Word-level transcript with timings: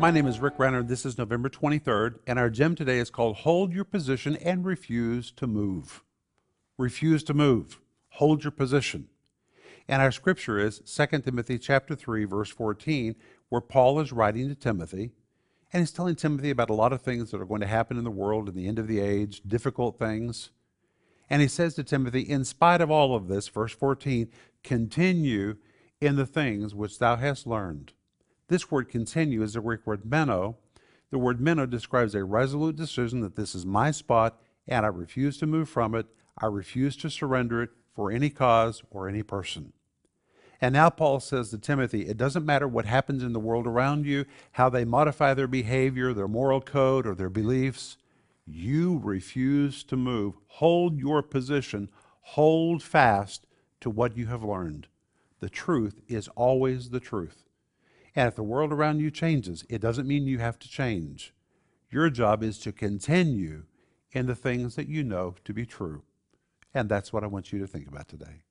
My 0.00 0.12
name 0.12 0.28
is 0.28 0.38
Rick 0.38 0.60
Renner. 0.60 0.84
This 0.84 1.04
is 1.04 1.18
November 1.18 1.48
23rd, 1.48 2.20
and 2.24 2.38
our 2.38 2.50
gem 2.50 2.76
today 2.76 3.00
is 3.00 3.10
called 3.10 3.38
Hold 3.38 3.72
Your 3.72 3.84
Position 3.84 4.36
and 4.36 4.64
Refuse 4.64 5.32
to 5.32 5.48
Move. 5.48 6.04
Refuse 6.76 7.24
to 7.24 7.34
move. 7.34 7.80
Hold 8.10 8.44
your 8.44 8.52
position. 8.52 9.08
And 9.88 10.00
our 10.00 10.12
scripture 10.12 10.60
is 10.60 10.78
2 10.78 11.22
Timothy 11.22 11.58
chapter 11.58 11.96
3 11.96 12.26
verse 12.26 12.48
14, 12.48 13.16
where 13.48 13.60
Paul 13.60 13.98
is 13.98 14.12
writing 14.12 14.48
to 14.48 14.54
Timothy, 14.54 15.10
and 15.72 15.80
he's 15.80 15.90
telling 15.90 16.14
Timothy 16.14 16.50
about 16.50 16.70
a 16.70 16.74
lot 16.74 16.92
of 16.92 17.02
things 17.02 17.32
that 17.32 17.40
are 17.40 17.44
going 17.44 17.62
to 17.62 17.66
happen 17.66 17.98
in 17.98 18.04
the 18.04 18.10
world 18.12 18.48
in 18.48 18.54
the 18.54 18.68
end 18.68 18.78
of 18.78 18.86
the 18.86 19.00
age, 19.00 19.42
difficult 19.48 19.98
things. 19.98 20.50
And 21.28 21.42
he 21.42 21.48
says 21.48 21.74
to 21.74 21.82
Timothy, 21.82 22.20
in 22.20 22.44
spite 22.44 22.80
of 22.80 22.90
all 22.90 23.16
of 23.16 23.26
this, 23.26 23.48
verse 23.48 23.72
14, 23.72 24.30
continue 24.62 25.56
in 26.00 26.14
the 26.14 26.24
things 26.24 26.72
which 26.72 27.00
thou 27.00 27.16
hast 27.16 27.48
learned. 27.48 27.94
This 28.48 28.70
word 28.70 28.88
continue 28.88 29.42
is 29.42 29.52
the 29.52 29.60
Greek 29.60 29.86
word 29.86 30.04
meno. 30.04 30.56
The 31.10 31.18
word 31.18 31.40
meno 31.40 31.66
describes 31.66 32.14
a 32.14 32.24
resolute 32.24 32.76
decision 32.76 33.20
that 33.20 33.36
this 33.36 33.54
is 33.54 33.66
my 33.66 33.90
spot 33.90 34.40
and 34.66 34.84
I 34.84 34.88
refuse 34.88 35.38
to 35.38 35.46
move 35.46 35.68
from 35.68 35.94
it. 35.94 36.06
I 36.36 36.46
refuse 36.46 36.96
to 36.98 37.10
surrender 37.10 37.62
it 37.62 37.70
for 37.94 38.10
any 38.10 38.30
cause 38.30 38.82
or 38.90 39.08
any 39.08 39.22
person. 39.22 39.72
And 40.60 40.72
now 40.72 40.90
Paul 40.90 41.20
says 41.20 41.50
to 41.50 41.58
Timothy, 41.58 42.06
it 42.06 42.16
doesn't 42.16 42.46
matter 42.46 42.66
what 42.66 42.84
happens 42.84 43.22
in 43.22 43.32
the 43.32 43.40
world 43.40 43.66
around 43.66 44.06
you, 44.06 44.24
how 44.52 44.68
they 44.68 44.84
modify 44.84 45.34
their 45.34 45.46
behavior, 45.46 46.12
their 46.12 46.26
moral 46.26 46.60
code, 46.60 47.06
or 47.06 47.14
their 47.14 47.30
beliefs. 47.30 47.96
You 48.46 48.98
refuse 49.02 49.84
to 49.84 49.96
move. 49.96 50.34
Hold 50.46 50.98
your 50.98 51.22
position. 51.22 51.90
Hold 52.20 52.82
fast 52.82 53.46
to 53.80 53.90
what 53.90 54.16
you 54.16 54.26
have 54.26 54.42
learned. 54.42 54.88
The 55.40 55.50
truth 55.50 56.00
is 56.08 56.28
always 56.28 56.90
the 56.90 57.00
truth. 57.00 57.47
And 58.14 58.28
if 58.28 58.36
the 58.36 58.42
world 58.42 58.72
around 58.72 59.00
you 59.00 59.10
changes, 59.10 59.64
it 59.68 59.80
doesn't 59.80 60.08
mean 60.08 60.26
you 60.26 60.38
have 60.38 60.58
to 60.60 60.68
change. 60.68 61.34
Your 61.90 62.10
job 62.10 62.42
is 62.42 62.58
to 62.60 62.72
continue 62.72 63.64
in 64.12 64.26
the 64.26 64.34
things 64.34 64.76
that 64.76 64.88
you 64.88 65.02
know 65.04 65.34
to 65.44 65.52
be 65.52 65.66
true. 65.66 66.02
And 66.74 66.88
that's 66.88 67.12
what 67.12 67.24
I 67.24 67.28
want 67.28 67.52
you 67.52 67.58
to 67.60 67.66
think 67.66 67.88
about 67.88 68.08
today. 68.08 68.42